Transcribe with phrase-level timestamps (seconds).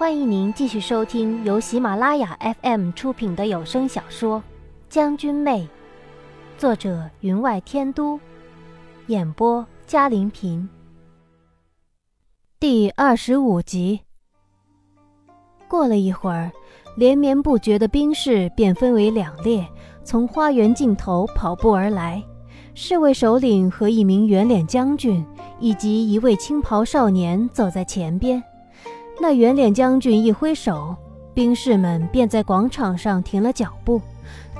[0.00, 4.38] 欢迎您继续收听由喜马拉雅 FM 出品的有声小说
[4.88, 5.64] 《将军妹》，
[6.58, 8.18] 作者云外天都，
[9.08, 10.66] 演播嘉林平。
[12.58, 14.00] 第二十五集。
[15.68, 16.50] 过了一会儿，
[16.96, 19.68] 连绵不绝的兵士便分为两列，
[20.02, 22.24] 从花园尽头跑步而来。
[22.74, 25.22] 侍卫首领和一名圆脸将军，
[25.58, 28.42] 以及一位青袍少年走在前边。
[29.22, 30.96] 那圆脸将军一挥手，
[31.34, 34.00] 兵士们便在广场上停了脚步，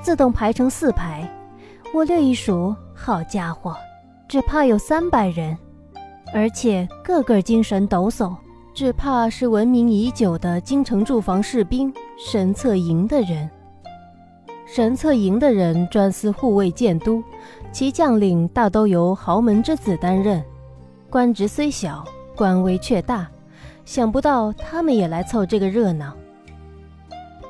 [0.02, 1.26] 自动排成四排。
[1.94, 3.74] 我略一数，好家伙，
[4.28, 5.56] 只怕有三百人，
[6.34, 8.36] 而且个个精神抖擞，
[8.74, 13.48] 只怕是闻名已久的京城驻防士兵神策营的人。
[14.66, 17.24] 神策营的人专司护卫建都，
[17.72, 20.44] 其将领大都由豪门之子担任，
[21.08, 22.04] 官职虽小，
[22.36, 23.26] 官威却大。
[23.90, 26.12] 想不到他们也来凑这个热闹。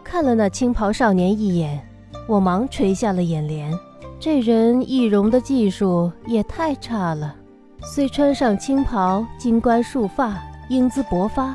[0.02, 1.86] 看了那青袍少年一眼，
[2.26, 3.70] 我忙垂下了眼帘。
[4.18, 7.36] 这人易容的技术也太差了。
[7.82, 11.54] 虽穿上青袍，金冠束发，英姿勃发，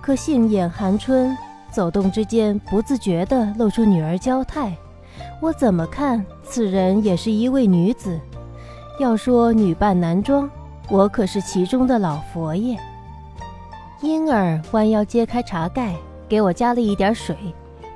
[0.00, 1.36] 可杏眼含春，
[1.72, 4.72] 走动之间不自觉地露出女儿娇态。
[5.40, 8.16] 我怎么看，此人也是一位女子。
[9.00, 10.48] 要说女扮男装，
[10.88, 12.78] 我可是其中的老佛爷。
[14.02, 15.94] 婴儿弯腰揭开茶盖，
[16.26, 17.36] 给我加了一点水，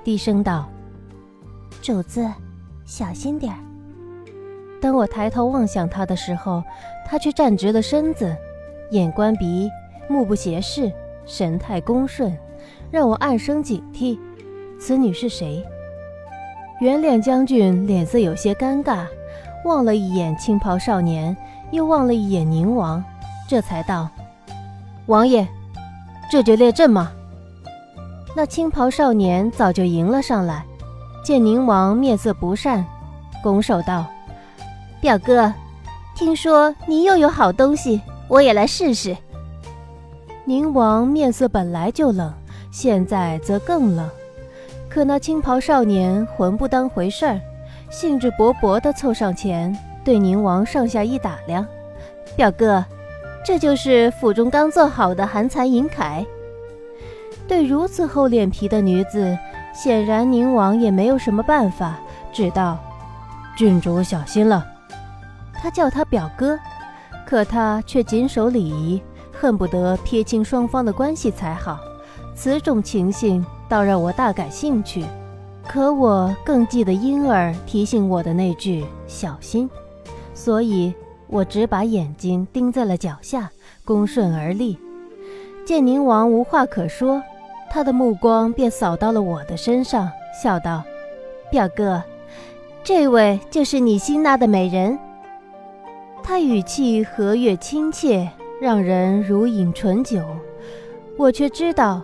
[0.05, 0.69] 低声道
[1.81, 2.31] ：“主子，
[2.85, 3.59] 小心点儿。”
[4.83, 6.63] 当我抬头望向他的时候，
[7.07, 8.37] 他却站直了身子，
[8.91, 9.71] 眼观鼻，
[10.07, 10.93] 目不斜视，
[11.25, 12.37] 神态恭顺，
[12.91, 14.19] 让我暗生警惕。
[14.79, 15.65] 此女是谁？
[16.81, 19.07] 圆脸将军脸色有些尴尬，
[19.65, 21.35] 望了一眼青袍少年，
[21.71, 23.03] 又望了一眼宁王，
[23.49, 24.07] 这才道
[25.09, 25.49] ：“王爷。”
[26.31, 27.13] 这就列阵吗？
[28.37, 30.65] 那青袍少年早就迎了上来，
[31.23, 32.85] 见宁王面色不善，
[33.43, 34.05] 拱手道
[35.01, 35.53] ：“表哥，
[36.17, 39.17] 听说你又有好东西，我也来试试。”
[40.45, 42.33] 宁王面色本来就冷，
[42.73, 44.09] 现在则更冷。
[44.89, 47.41] 可那青袍少年浑不当回事儿，
[47.91, 51.65] 兴致勃勃地凑上前，对宁王上下一打量
[52.35, 52.85] ：“表哥。”
[53.45, 56.25] 这就是府中刚做好的寒蚕银铠。
[57.47, 59.37] 对如此厚脸皮的女子，
[59.75, 61.99] 显然宁王也没有什么办法，
[62.33, 62.79] 只道
[63.55, 64.67] ：“郡主小心了。”
[65.53, 66.59] 他叫他表哥，
[67.27, 71.79] 可他却谨守礼仪，恨不得撇清双方的关系才好。
[72.35, 75.05] 此种情形倒让我大感兴趣。
[75.69, 79.69] 可我更记得婴儿提醒我的那句“小心”，
[80.33, 80.95] 所以。
[81.27, 83.51] 我只把眼睛盯在了脚下，
[83.85, 84.79] 恭顺而立。
[85.65, 87.23] 见宁王无话可说，
[87.71, 90.11] 他的目光便扫到了我的身上，
[90.43, 90.83] 笑道
[91.51, 92.03] ：“表哥，
[92.83, 94.99] 这位就是你新纳的美人。”
[96.23, 98.31] 他语气和悦亲切，
[98.61, 100.23] 让人如饮醇酒。
[101.17, 102.03] 我却知道，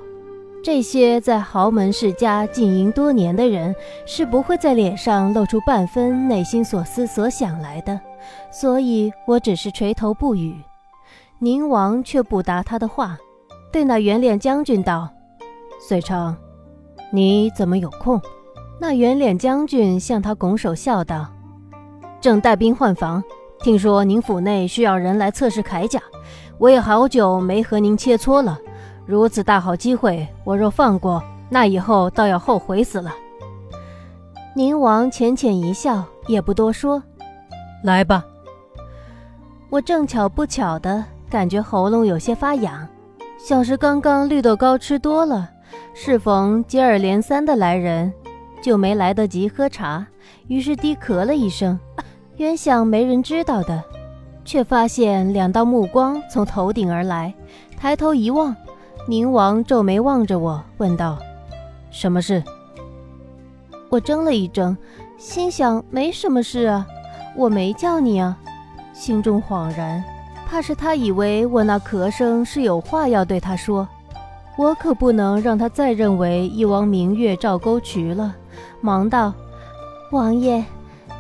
[0.65, 3.75] 这些在豪门世家经营多年的人，
[4.07, 8.01] 是不会在脸上露出半分内心所思所想来的。
[8.51, 10.55] 所以我只是垂头不语，
[11.39, 13.19] 宁王却不答他的话，
[13.73, 15.09] 对那圆脸将军道
[15.81, 16.37] ：“遂昌，
[17.13, 18.21] 你怎么有空？”
[18.81, 21.27] 那圆脸将军向他拱手笑道
[22.21, 23.23] ：“正带兵换防，
[23.61, 26.01] 听说您府内需要人来测试铠甲，
[26.57, 28.59] 我也好久没和您切磋了。
[29.05, 33.15] 如此大好机会，我若放过，那以后倒要后悔死了。”
[34.57, 37.03] 宁王浅浅一笑，也不多说。
[37.83, 38.25] 来吧，
[39.71, 42.87] 我正巧不巧的感觉喉咙有些发痒，
[43.39, 45.49] 像是刚刚绿豆糕吃多了。
[45.95, 48.13] 适逢接二连三的来人，
[48.61, 50.07] 就没来得及喝茶，
[50.47, 51.79] 于是低咳了一声。
[52.37, 53.83] 原想没人知道的，
[54.45, 57.33] 却发现两道目光从头顶而来。
[57.77, 58.55] 抬头一望，
[59.09, 61.19] 宁王皱眉望着我，问道
[61.91, 62.43] ：“什么事？”
[63.89, 64.77] 我怔了一怔，
[65.17, 66.87] 心想：没什么事啊。
[67.37, 68.37] 我没叫你啊，
[68.93, 70.03] 心中恍然，
[70.47, 73.89] 怕是他以为我那咳声是有话要对他说，
[74.57, 78.35] 我可不能让他再认为一汪明月照沟渠了。
[78.81, 79.33] 忙道
[80.11, 80.63] ：“王爷，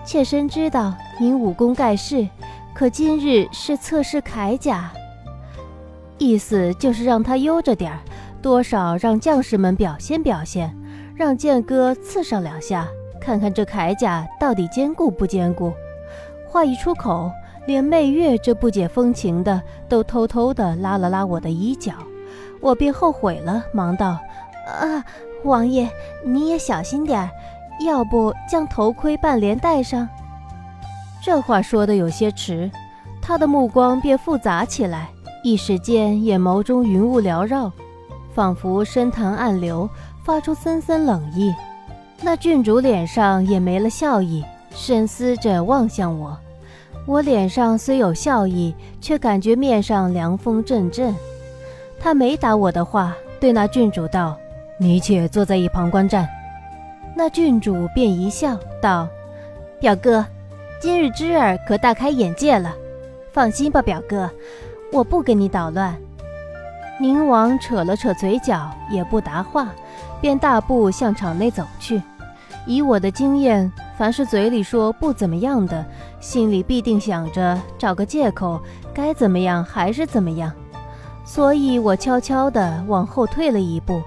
[0.05, 2.29] 妾身知道您武功盖世，
[2.75, 4.91] 可今日是测试铠甲，
[6.19, 7.99] 意思就是让他悠着点儿，
[8.43, 10.75] 多少让将士们表现表现，
[11.15, 12.89] 让剑哥刺上两下，
[13.21, 15.73] 看看这铠甲到底坚固不坚固。”
[16.50, 17.31] 话一出口，
[17.64, 21.93] 连媚月这不解风情的都偷偷的拉了拉我的衣角，
[22.61, 24.19] 我便后悔了，忙道
[24.67, 25.05] ：“啊，
[25.44, 25.88] 王爷，
[26.25, 27.31] 你也小心点儿，
[27.87, 30.08] 要不将头盔半连戴上。
[31.23, 32.69] 这话说的有些迟，
[33.23, 35.08] 他的目光便复杂起来，
[35.44, 37.70] 一时间眼眸中云雾缭绕，
[38.35, 39.88] 仿佛深潭暗流，
[40.25, 41.55] 发出森森冷意。
[42.20, 46.38] 那郡主脸上也没了笑意，深思着望向我。
[47.06, 51.14] 我脸上虽有笑意，却感觉面上凉风阵阵。
[51.99, 54.37] 他没答我的话，对那郡主道
[54.78, 56.28] ：“你且坐在一旁观战。”
[57.17, 59.08] 那郡主便一笑，道
[59.81, 60.25] ：“表哥，
[60.81, 62.75] 今日之儿可大开眼界了。
[63.32, 64.31] 放心吧，表哥，
[64.93, 65.96] 我不跟你捣乱。”
[67.00, 69.69] 宁王扯了扯嘴角，也不答话，
[70.20, 72.00] 便大步向场内走去。
[72.66, 73.70] 以我的经验，
[74.00, 75.85] 凡是嘴里说不怎么样的，
[76.20, 78.58] 心里必定想着找个借口，
[78.94, 80.50] 该怎么样还是怎么样。
[81.23, 84.00] 所以我悄悄地往后退了一步。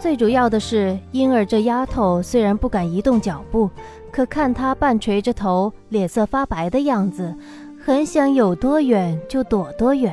[0.00, 3.70] 最主要的是，婴儿这丫头虽然不敢移动脚步，
[4.10, 7.32] 可看她半垂着头、脸色发白的样子，
[7.80, 10.12] 很想有多远就躲多远。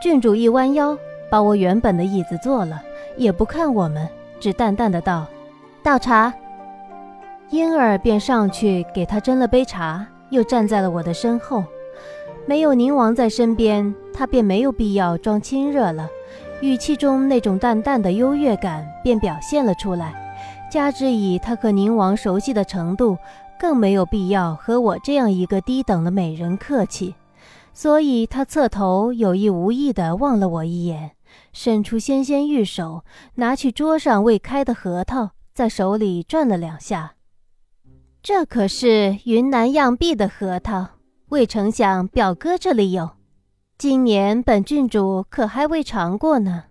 [0.00, 0.96] 郡主一弯腰。
[1.28, 2.80] 把我原本的椅子坐了，
[3.16, 4.08] 也不看我们，
[4.38, 5.26] 只淡淡的道
[5.82, 6.32] ：“倒茶。”
[7.50, 11.64] 婴儿便上去给他斟了杯茶，又站在了我的身后。
[12.46, 16.08] 没有宁王在身边，他便没有必要装亲热了，
[16.60, 20.14] 语气中那种淡淡的优越感便表现了出来。
[20.70, 23.16] 加之以他和宁王熟悉的程度，
[23.58, 27.14] 更没有必要和我这样一个低等的美人客气，
[27.72, 31.12] 所以他侧头有意无意地望了我一眼。
[31.54, 33.04] 伸出纤纤玉手，
[33.36, 37.12] 拿去桌上未开的核桃，在手里转了两下。
[38.28, 40.86] 这可是云南样碧的核桃，
[41.30, 43.08] 未曾想表哥这里有。
[43.78, 46.64] 今年本郡主可还未尝过呢。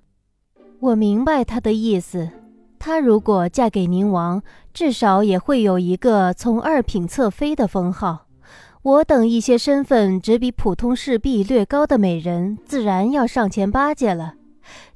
[0.79, 2.29] 我明白他的意思，
[2.77, 8.27] 她如果嫁给宁王，至少也会有一个从二品侧妃的封号。
[8.83, 14.35] 我等一些身份只比普通侍婢略高的美人，自然要上前巴结了。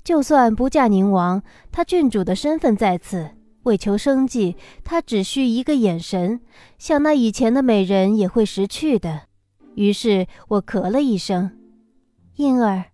[0.03, 1.41] 就算不嫁宁王，
[1.71, 3.31] 他郡主的身份在此，
[3.63, 6.41] 为求生计，他只需一个眼神，
[6.77, 9.21] 想那以前的美人也会识趣的。
[9.75, 11.51] 于是我咳了一声
[12.37, 12.85] ：“婴儿，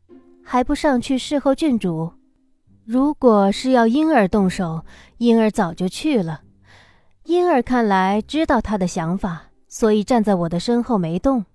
[0.43, 2.13] 还不上去侍候郡主？
[2.85, 4.85] 如果是要婴儿动手，
[5.17, 6.41] 婴儿早就去了。
[7.23, 11.45] 婴儿看来知道他的想法，所以站在我的身后没动。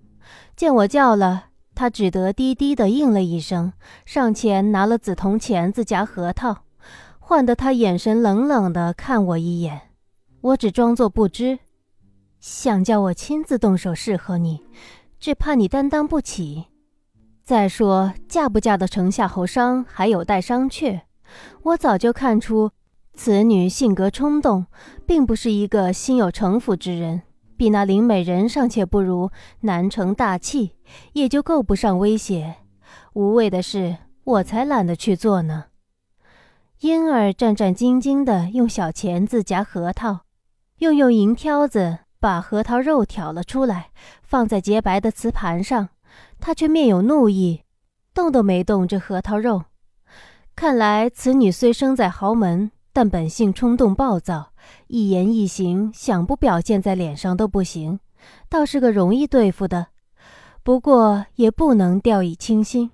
[0.55, 1.45] 见我叫了。”
[1.75, 3.73] 他只得低低的应了一声，
[4.05, 6.62] 上前拿了紫铜钳子夹核桃，
[7.33, 9.89] 换得他眼神冷冷的看我一眼。
[10.41, 11.57] 我只装作不知，
[12.39, 14.61] 想叫我亲自动手侍候你，
[15.19, 16.65] 只怕你担当不起。
[17.41, 21.01] 再说嫁不嫁的城下侯商还有待商榷。
[21.63, 22.69] 我早就看出
[23.15, 24.67] 此女性格冲动，
[25.07, 27.23] 并不是一个心有城府之人。
[27.57, 29.31] 比那林美人尚且不如，
[29.61, 30.75] 难成大器，
[31.13, 32.57] 也就够不上威胁。
[33.13, 35.65] 无谓的事，我才懒得去做呢。
[36.83, 40.19] 婴儿战战兢兢地用小钳子夹核桃，
[40.79, 45.87] 又用银挑子把核桃肉挑了出来，放在洁白的瓷盘上。
[46.41, 47.61] 他却面有怒意，
[48.13, 49.63] 动都没动这核桃肉。
[50.57, 54.51] 看来此女虽生在豪门，但本性冲动暴躁。
[54.87, 58.01] 一言一行想不表现在脸上都不行，
[58.49, 59.87] 倒是个容易对付的。
[60.63, 62.91] 不过也不能掉以轻心。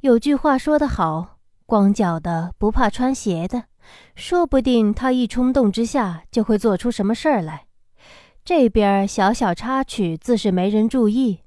[0.00, 1.37] 有句话说得好
[1.68, 3.64] ：“光脚的不怕穿鞋的。”
[4.16, 7.66] 说不定他一冲动之下就会做出什么事儿来。
[8.42, 11.40] 这边小小插曲自是没人注意，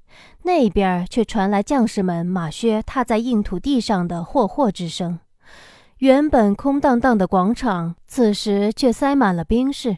[0.43, 5.19] 那边却传来将士们马靴踏在硬土地上的霍霍之声。
[5.97, 9.97] 原本空荡荡的广场，此时却塞满了兵士。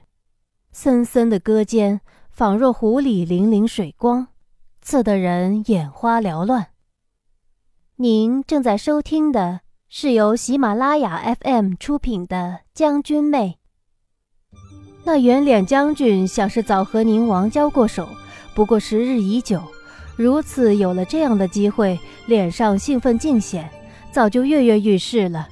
[0.71, 4.27] 森森的歌间，仿若湖里粼粼水光，
[4.81, 6.67] 刺得人眼花缭乱。
[7.97, 9.61] 您正在收听的
[9.95, 12.35] 是由喜马拉雅 FM 出品的
[12.73, 13.59] 《将军妹》。
[15.03, 18.09] 那圆脸将军想是早和宁王交过手，
[18.55, 19.61] 不过时日已久，
[20.15, 23.69] 如此有了这样的机会，脸上兴奋尽显，
[24.11, 25.47] 早就跃跃欲试了。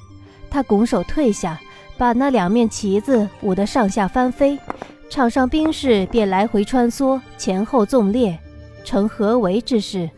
[0.50, 1.62] 他拱手退下，
[1.95, 4.57] 把那两面旗子舞得上下翻飞，
[5.07, 8.39] 场上兵士便来回穿梭，前后纵列，
[8.83, 10.10] 成合围之势。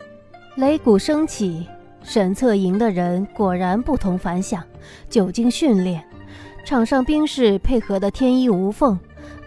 [0.56, 1.66] 擂鼓声起，
[2.04, 4.62] 沈策营的人果然不同凡响，
[5.08, 6.04] 久经训练，
[6.64, 8.96] 场上兵士配合得天衣无缝，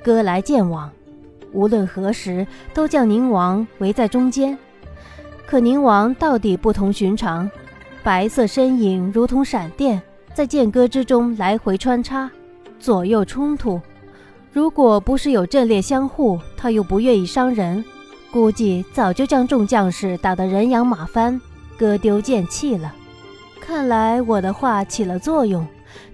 [0.04, 0.92] 歌来剑往，
[1.54, 4.58] 无论何时都将宁王围在中间。
[5.46, 7.50] 可宁王到底不同寻常，
[8.04, 10.02] 白色身影如同闪电。
[10.34, 12.30] 在剑歌之中来回穿插，
[12.80, 13.82] 左右冲突。
[14.52, 17.84] 如果不是有阵列相护，他又不愿意伤人，
[18.32, 21.42] 估计早就将众将士打得人仰马翻，
[21.78, 22.94] 割丢剑气了。
[23.60, 25.66] 看来我的话起了作用，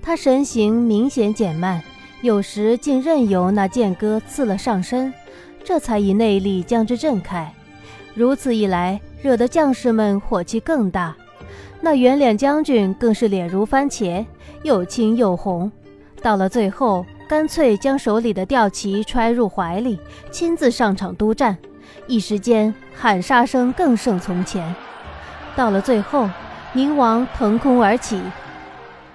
[0.02, 1.82] 他神形明显减慢，
[2.22, 5.14] 有时竟任由那剑哥刺了上身，
[5.64, 7.54] 这才以内力将之震开。
[8.14, 11.16] 如此一来，惹得将士们火气更大。
[11.82, 14.26] 那圆脸将军更是脸如番茄，
[14.64, 15.72] 又青又红。
[16.22, 17.06] 到了最后。
[17.26, 19.98] 干脆将手里的吊旗揣入怀里，
[20.30, 21.58] 亲自上场督战。
[22.06, 24.76] 一时间喊杀声更胜从前。
[25.56, 26.30] 到了最后，
[26.74, 28.22] 宁王腾空而起，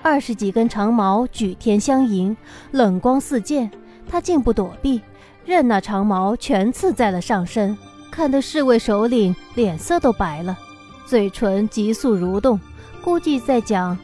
[0.03, 2.37] 二十几根长矛举天相迎，
[2.71, 3.71] 冷光四溅。
[4.09, 5.03] 他竟不躲避，
[5.45, 7.77] 任那长矛全刺在了上身，
[8.11, 10.57] 看得侍卫首领脸色都白了，
[11.05, 12.59] 嘴唇急速蠕动，
[13.03, 13.99] 估计在讲：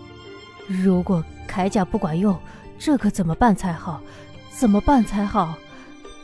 [0.66, 2.36] 如果铠甲不管用。
[2.76, 4.00] 这可怎么办才好？
[4.50, 5.54] 怎么办才好？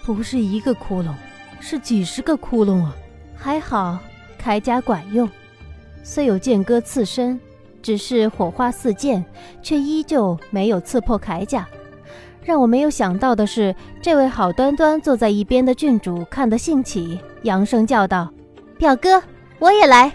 [0.05, 1.15] 不是一个窟窿，
[1.61, 2.95] 是几十个窟窿啊！
[3.37, 3.99] 还好
[4.43, 5.27] 铠甲管用，
[6.03, 7.39] 虽有剑戈刺身，
[7.83, 9.25] 只是火花四溅，
[9.63, 11.69] 却依旧没有刺破铠甲。
[12.43, 18.33] 让我没有想到的是，这位好端端坐在一边的郡主看得兴起，扬声叫道
[18.79, 19.23] ：“表哥，
[19.59, 20.13] 我也来！”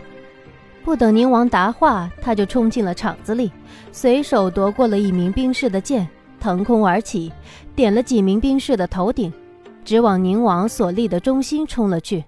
[0.84, 3.52] 不等宁王答话，他就冲进了场子里，
[3.92, 6.08] 随手夺过了一名兵士的剑。
[6.40, 7.32] 腾空而起，
[7.76, 9.34] 点了几名兵士的头顶，
[9.84, 12.24] 直往宁王所立的中心冲了去。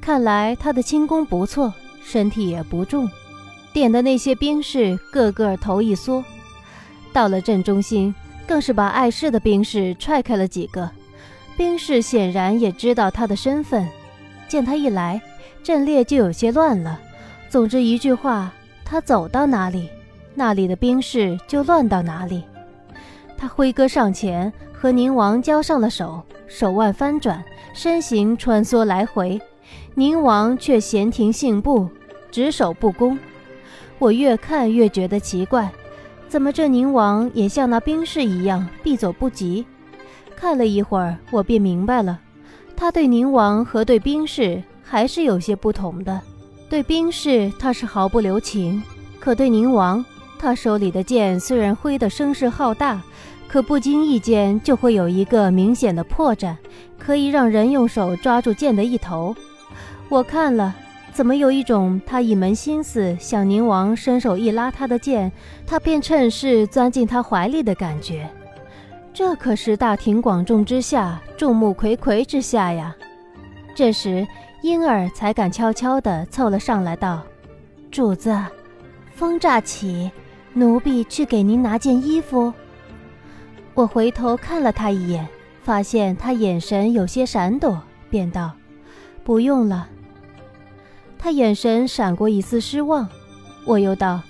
[0.00, 1.72] 看来他的轻功不错，
[2.10, 3.08] 身体也不重。
[3.72, 6.24] 点的那些兵士个个头一缩，
[7.12, 8.12] 到了镇中心，
[8.48, 10.90] 更是把碍事的兵士踹开了几个。
[11.56, 13.86] 兵士显然也知道他的身份，
[14.48, 15.22] 见他一来，
[15.62, 16.98] 阵列就有些乱了。
[17.48, 18.52] 总之一句话，
[18.84, 19.88] 他走到哪里，
[20.34, 22.42] 那里的兵士就乱到哪里。
[23.38, 29.40] 他挥戈上前，和宁王交上了手，手腕翻转，身形穿梭来回。
[29.94, 31.88] 宁王却闲庭信步，
[32.30, 33.18] 只守不攻。
[33.98, 35.70] 我越看越觉得奇怪，
[36.28, 39.64] 怎么这宁王也像那兵士一样避走不及？
[40.36, 42.18] 看了一会儿，我便明白了，
[42.76, 46.20] 他对宁王和对兵士还是有些不同的。
[46.68, 48.82] 对兵士他是毫不留情，
[49.18, 50.04] 可对宁王，
[50.38, 53.02] 他手里的剑虽然挥得声势浩大。
[53.48, 56.54] 可不经意间就会有一个明显的破绽，
[56.96, 59.34] 可以让人用手抓住剑的一头。
[60.08, 60.72] 我看了，
[61.12, 65.30] 怎么有一种他一门心思想宁王伸手一拉他的剑，
[65.66, 68.28] 他便趁势钻进他怀里的感觉？
[69.12, 72.94] 这可是大庭广众之下，众目睽睽之下呀！
[73.74, 74.26] 这时，
[74.62, 77.22] 婴儿才敢悄悄地凑了上来，道
[77.90, 78.38] ：“主子，
[79.12, 80.10] 风乍起，
[80.52, 82.52] 奴婢去给您拿件衣服。”
[83.74, 85.26] 我回头看了他一眼，
[85.62, 88.52] 发现他眼神有些闪躲，便道
[89.24, 89.88] ：“不用了。”
[91.22, 93.06] 他眼神闪过一丝失望。
[93.66, 94.22] 我又道：“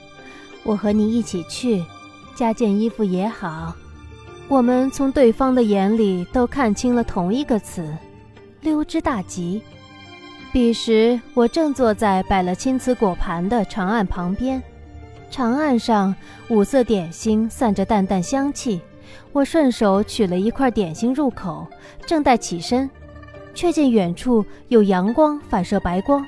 [0.64, 1.84] 我和你一起去，
[2.34, 3.72] 加件衣服也好。”
[4.48, 7.96] 我们从对方的眼里都看清了同一个词：
[8.62, 9.62] 溜之大吉。
[10.52, 14.60] 彼时我正坐在摆了青瓷果盘的长案旁边，
[15.30, 16.12] 长案上
[16.48, 18.80] 五色点心散着淡淡香气。
[19.32, 21.64] 我顺手取了一块点心入口，
[22.04, 22.90] 正待起身，
[23.54, 26.26] 却见远处有阳光反射白光。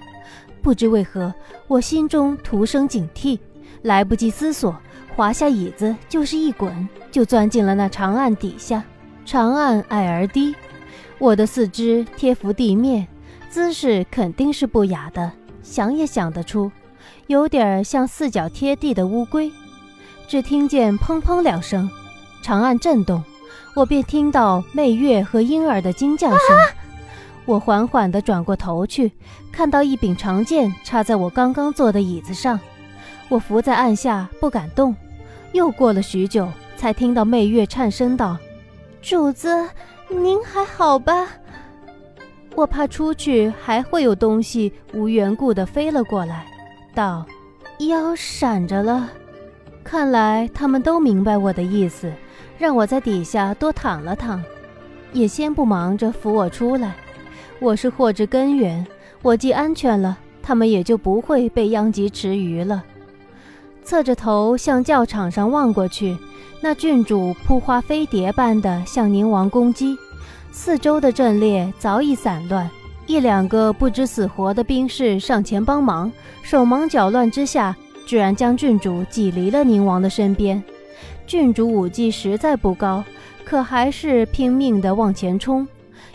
[0.63, 1.35] 不知为何，
[1.67, 3.39] 我心中徒生警惕，
[3.83, 4.75] 来不及思索，
[5.17, 8.83] 滑下椅子就是一滚，就钻进了那长案底下。
[9.25, 10.55] 长案矮而低，
[11.19, 13.07] 我的四肢贴伏地面，
[13.51, 16.71] 姿势肯定是不雅的，想也想得出，
[17.27, 19.51] 有点像四脚贴地的乌龟。
[20.29, 21.91] 只听见砰砰两声。
[22.43, 23.23] 长案震动，
[23.75, 26.39] 我便听到媚月和婴儿的惊叫声。
[27.45, 29.13] 我缓缓地转过头去，
[29.51, 32.59] 看到一柄长剑插在我刚刚坐的椅子上。
[33.29, 34.95] 我伏在案下不敢动。
[35.53, 38.39] 又过了许久，才听到媚月颤声道
[39.03, 39.69] ：“主子，
[40.09, 41.29] 您还好吧？”
[42.55, 46.47] 我怕出去还会有东西无缘故地飞了过来，
[46.95, 47.27] 道
[47.89, 49.11] ：“腰闪着了。”
[49.83, 52.13] 看来他们都明白我的意思。
[52.59, 54.41] 让我在底下多躺了躺，
[55.13, 56.95] 也先不忙着扶我出来。
[57.63, 58.85] 我是祸之根源，
[59.23, 62.83] 我既安全了，他们也就不会被殃及池鱼了。
[63.85, 66.19] 侧着头向教场上望过去，
[66.61, 69.97] 那郡主扑花飞蝶般的向宁王攻击，
[70.51, 72.69] 四周的阵列早已散乱，
[73.07, 76.11] 一两个不知死活的兵士上前帮忙，
[76.43, 77.77] 手忙脚乱之下，
[78.07, 80.61] 居然将郡主挤离了宁王的身边。
[81.29, 83.05] 郡主武技实在不高，
[83.45, 85.65] 可还是拼命地往前冲。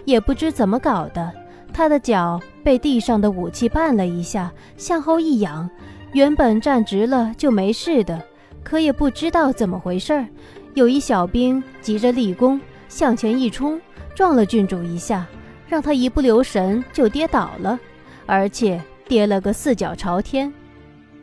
[0.08, 1.30] 也不知怎么搞的，
[1.74, 5.70] 他的脚被地上的武器绊了一下，向后一仰，
[6.14, 8.24] 原本站直了就没事的，
[8.64, 10.26] 可也不知道怎么回事儿，
[10.76, 13.78] 有一小兵急着立功，向前一冲，
[14.16, 15.28] 撞了郡主一下，
[15.68, 17.78] 让他一不留神就跌倒了，
[18.26, 20.54] 而且跌了个四脚朝天。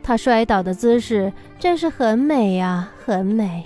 [0.03, 3.63] 他摔倒的姿势真是很美呀，很美，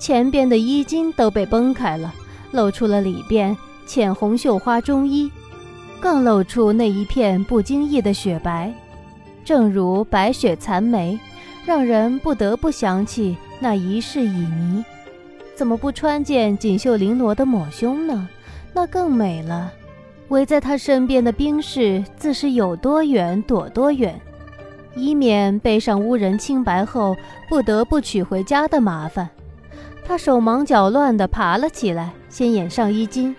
[0.00, 2.12] 前边的衣襟都被崩开了，
[2.50, 3.56] 露出了里边。
[3.88, 5.32] 浅红绣花中衣，
[5.98, 8.70] 更露出那一片不经意的雪白，
[9.46, 11.18] 正如白雪残梅，
[11.64, 14.84] 让人不得不想起那一世旖旎。
[15.56, 18.28] 怎么不穿件锦绣绫罗的抹胸呢？
[18.74, 19.72] 那更美了。
[20.28, 24.20] 围在他身边的兵士自是有多远躲多远，
[24.94, 27.16] 以免背上污人清白后
[27.48, 29.30] 不得不取回家的麻烦。
[30.04, 33.34] 他手忙脚乱地爬了起来，先掩上衣襟。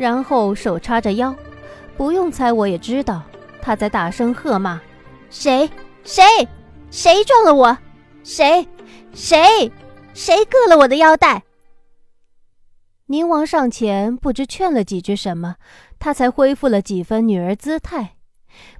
[0.00, 1.36] 然后手叉着腰，
[1.94, 3.22] 不用猜我也知道，
[3.60, 4.80] 他在大声喝骂
[5.28, 5.68] ：“谁？
[6.04, 6.24] 谁？
[6.90, 7.76] 谁撞了我？
[8.24, 8.66] 谁？
[9.12, 9.70] 谁？
[10.14, 11.42] 谁割了我的腰带？”
[13.08, 15.56] 宁王上前不知劝了几句什么，
[15.98, 18.16] 他才恢复了几分女儿姿态。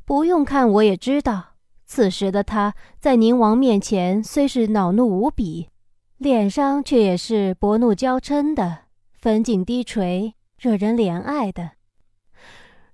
[0.06, 1.48] 不用看我也知道，
[1.84, 5.68] 此时的他在宁王面前虽是恼怒无比，
[6.16, 8.78] 脸上却也是薄怒娇嗔的，
[9.12, 10.32] 粉颈低垂。
[10.60, 11.70] 惹人怜爱的。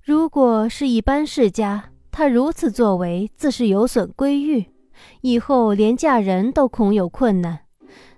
[0.01, 4.67] 如果是一般世家，他如此作为自是有损规誉，
[5.23, 7.63] 以后连嫁人都恐有困难。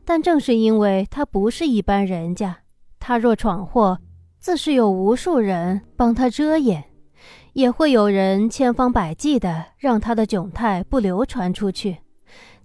[0.04, 2.58] 但正是因为他不是一般人家，
[3.00, 3.98] 他若闯祸，
[4.38, 6.84] 自是有无数人帮他遮掩，
[7.54, 11.96] 也会有人千方百计的让他的窘态不流传出去。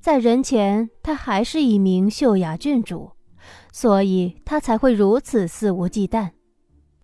[0.01, 3.11] 在人前，他还是一名秀雅郡主，
[3.71, 6.31] 所以他才会如此肆无忌惮。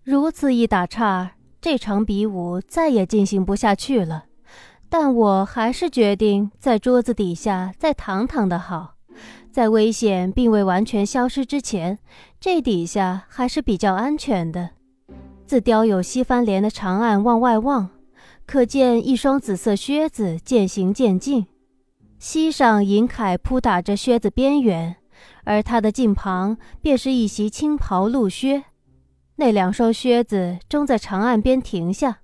[0.02, 4.24] 如此一打岔，这场比武再也进行不下去了。
[4.88, 8.94] 但我还是决定在桌子底下再躺躺的好，
[9.52, 11.98] 在危险并未完全消失之前，
[12.40, 14.70] 这底下还是比较安全的。
[15.46, 17.90] 自雕有西番莲的长案往外望，
[18.46, 21.46] 可见一双紫色靴子渐行渐近，
[22.18, 24.96] 膝上银铠扑打着靴子边缘，
[25.44, 28.64] 而他的近旁便是一袭青袍鹿靴。
[29.40, 32.18] 那两双靴子正在长岸边停下，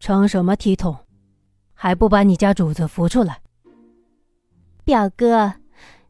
[0.00, 0.96] 成什么体统？
[1.74, 3.42] 还不把你家主子扶出来？
[4.82, 5.52] 表哥，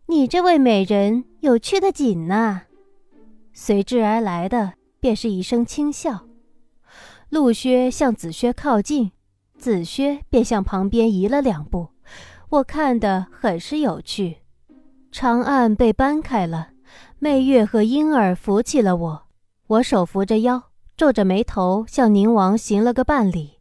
[0.07, 2.63] 你这位美人有趣的紧呐！
[3.53, 6.27] 随之而来的便是一声轻笑。
[7.31, 9.11] 陆靴向紫靴靠近，
[9.59, 11.89] 紫靴便向旁边移了两步。
[12.51, 14.37] 我看得很是有趣。
[15.11, 16.69] 长岸被搬开了，
[17.19, 19.28] 媚月和婴儿扶起了我。
[19.69, 23.59] 我手扶着腰，皱着眉头向宁王行了个半礼。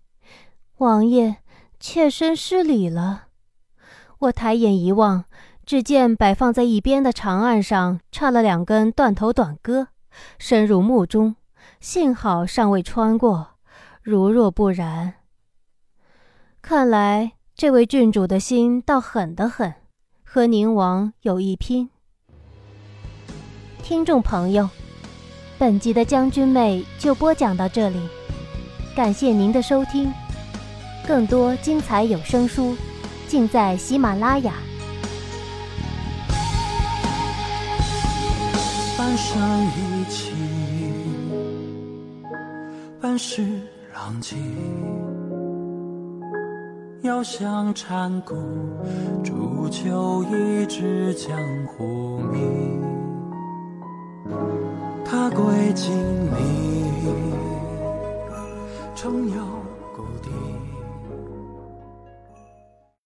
[0.77, 1.35] 王爷，
[1.81, 3.25] 妾身失礼了。
[4.19, 5.25] 我抬眼一望，
[5.65, 9.89] 只见摆放在一边的长案上插了两根断头短戈，
[10.39, 11.35] 深入墓中。
[11.81, 13.55] 幸好尚未穿过，
[14.01, 15.15] 如若不然，
[16.61, 19.73] 看来这位郡主的心倒狠得很，
[20.23, 21.89] 和宁王有一拼。
[23.83, 24.69] 听众朋友。
[25.59, 27.97] 本集的将军妹就播讲到这里，
[28.95, 30.13] 感谢您的收听，
[31.07, 32.75] 更多精彩有声书
[33.27, 34.53] 尽在喜马拉雅。
[38.95, 40.31] 半生意气，
[43.01, 43.43] 半世
[43.95, 44.35] 狼藉，
[47.01, 48.37] 遥想禅宫，
[49.23, 52.77] 铸就一纸江湖名。
[55.31, 55.93] 归金
[56.35, 57.33] 陵，
[58.95, 59.66] 重游。